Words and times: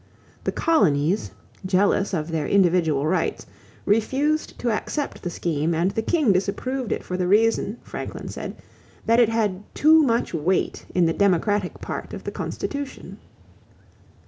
The 0.45 0.51
colonies, 0.51 1.29
jealous 1.63 2.11
of 2.11 2.31
their 2.31 2.47
individual 2.47 3.05
rights, 3.05 3.45
refused 3.85 4.57
to 4.57 4.71
accept 4.71 5.21
the 5.21 5.29
scheme 5.29 5.75
and 5.75 5.91
the 5.91 6.01
king 6.01 6.31
disapproved 6.33 6.91
it 6.91 7.03
for 7.03 7.17
the 7.17 7.27
reason, 7.27 7.77
Franklin 7.83 8.27
said, 8.27 8.55
that 9.05 9.19
it 9.19 9.29
had 9.29 9.61
"too 9.75 10.01
much 10.01 10.33
weight 10.33 10.87
in 10.95 11.05
the 11.05 11.13
democratic 11.13 11.79
part 11.81 12.15
of 12.15 12.23
the 12.23 12.31
constitution." 12.31 13.19